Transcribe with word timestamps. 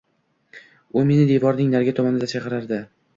U 1.01 1.03
meni 1.09 1.27
devorning 1.31 1.69
narigi 1.73 1.93
tomonida 2.01 2.31
chaqirardi 2.33 2.81